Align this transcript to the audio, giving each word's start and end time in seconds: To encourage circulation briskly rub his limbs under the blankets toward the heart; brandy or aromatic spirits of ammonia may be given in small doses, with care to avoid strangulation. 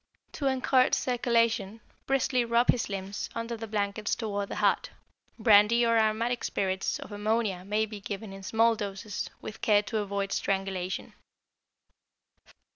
To 0.31 0.47
encourage 0.47 0.95
circulation 0.95 1.79
briskly 2.07 2.43
rub 2.43 2.69
his 2.71 2.89
limbs 2.89 3.29
under 3.35 3.55
the 3.55 3.67
blankets 3.67 4.15
toward 4.15 4.49
the 4.49 4.55
heart; 4.55 4.89
brandy 5.37 5.85
or 5.85 5.95
aromatic 5.95 6.43
spirits 6.43 6.97
of 6.97 7.11
ammonia 7.11 7.63
may 7.63 7.85
be 7.85 8.01
given 8.01 8.33
in 8.33 8.41
small 8.41 8.75
doses, 8.75 9.29
with 9.41 9.61
care 9.61 9.83
to 9.83 9.99
avoid 9.99 10.31
strangulation. 10.31 11.13